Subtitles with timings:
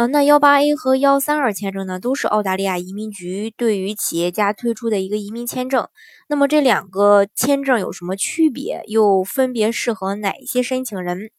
[0.00, 5.86] 呃，那幺八 A 和幺三二签证呢，都是澳大利亚移民局对于企业家推出的一个移民签证。
[6.26, 8.82] 那么这两个签证有什么区别？
[8.86, 11.30] 又分别适合哪些申请人？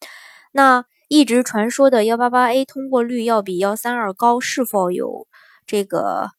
[0.52, 5.28] 那一直传说的幺八八 A 通过率要比幺三二高，是否有
[5.66, 6.30] 这个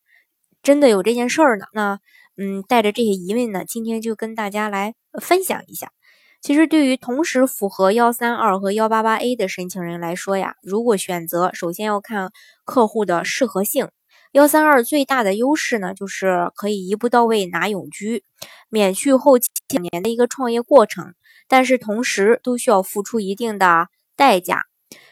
[0.62, 1.64] 真的有这件事儿呢？
[1.74, 1.98] 那
[2.36, 5.90] 嗯，带着这些疑问呢，今天就跟大家来分享一下。
[6.42, 12.32] 其实，对于同时符合幺三二和幺八八 A 的申请人来说呀，如果选择，首先要看
[12.64, 13.88] 客户的适合性。
[14.32, 18.24] 幺三二最大的优势呢，就是可以一步到位拿永居，
[18.70, 21.14] 免去后期两年的一个创业过程，
[21.46, 24.62] 但是同时都需要付出一定的代价。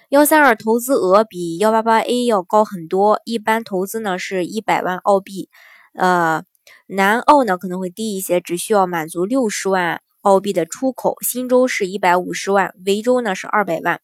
[0.08, 5.48] 幺三二投资额比幺八八 A 要高很多，一般投资呢是一百万澳币，
[5.94, 6.42] 呃，
[6.88, 10.02] 南澳呢可能会低一些，只需要满足六十万。
[10.22, 14.00] 澳币的出口，新州是一百五十万，维州呢是二百万，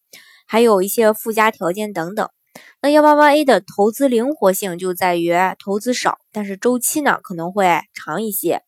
[0.47, 2.29] 还有一些附加条件等等。
[2.81, 8.63] 那幺八八 A 的投资灵活性就在于投资少，但是周期呢可能会长一些。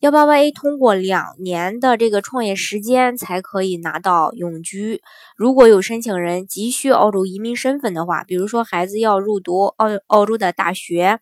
[0.00, 5.00] 幺八八 A 通过两年的这个创业时间才可以拿到永居。
[5.36, 11.18] 如果有申请人急需澳洲移民身份的话，比如说孩子要入读澳澳洲的大学。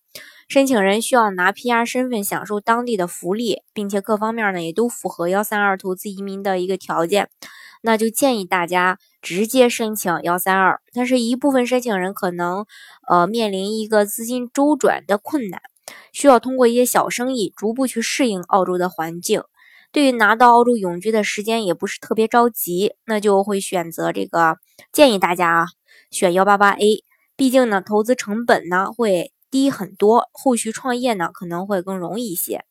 [0.49, 7.29] 申请人需要拿 PR 身份享受当地的福利，并且各方面呢也都符合幺三二投资移民的一个条件，
[7.83, 10.81] 那就建议大家直接申请幺三二。
[10.93, 12.65] 但是，一部分申请人可能
[13.09, 15.61] 呃面临一个资金周转的困难，
[16.13, 19.43] 需要通过一些小生意逐步去适应澳洲的环境。
[19.91, 24.59] 对于拿到澳洲永居的时间也不是特别着急，那就会选择这个
[24.93, 25.67] 建议大家啊
[26.13, 27.03] 选幺八八 A，
[27.35, 29.33] 毕竟呢投资成本呢会。
[29.51, 32.65] 低很多，后续创业呢可能会更容易一些。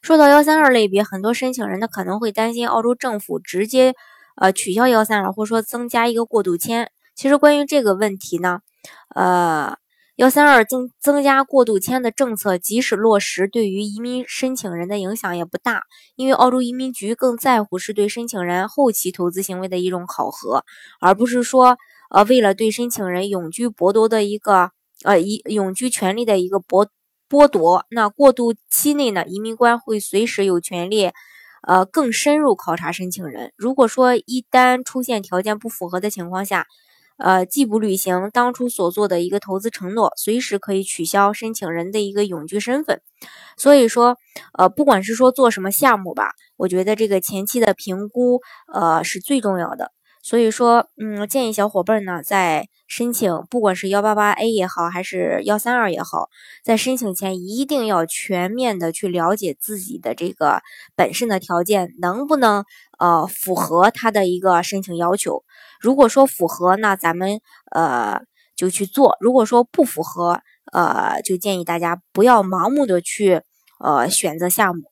[0.00, 3.94] 说到幺三二类别，很多申请人呢可能会担心澳洲政府直接
[4.36, 6.90] 呃取消幺三二，或者说增加一个过渡签。
[7.14, 8.60] 其实关于这个问题呢，
[9.14, 9.76] 呃，
[10.16, 15.84] 幺三二增增加过渡签的政策，即使落实，对于移民申请人的影响也不大，
[16.16, 20.64] 因为澳洲移民局更在乎是对申请人后期投资行为的一种考核，
[21.00, 21.78] 而不是说
[22.10, 24.72] 呃为了对申请人永居剥夺的一个。
[25.04, 26.88] 呃，一永居权利的一个剥
[27.28, 31.10] 剥夺，那过渡期内呢，移民官会随时有权利，
[31.66, 33.52] 呃，更深入考察申请人。
[33.56, 36.66] 如果说一旦出现条件不符合的情况下，
[37.18, 43.00] 呃，既不履行当初所做的一个投资承诺，随时可以取消申请人的一个永居身份。
[43.56, 44.16] 所以说，
[44.58, 48.40] 呃，不管是说做什么项目吧，我觉得这个前期的评估，
[48.72, 49.92] 呃，是最重要的。
[50.22, 56.30] 所以说，嗯，建议小伙伴呢，在申请不管是幺八八 A 也好，还是幺三二也好，
[56.62, 60.62] 在申请前一定要全面的去了解自己的这个
[60.94, 62.64] 本身的条件能不能
[63.00, 65.42] 呃符合他的一个申请要求。
[65.80, 67.40] 如果说符合，那咱们
[67.74, 68.20] 呃
[68.54, 70.40] 就去做；如果说不符合，
[70.72, 73.42] 呃，就建议大家不要盲目的去
[73.80, 74.91] 呃选择项目。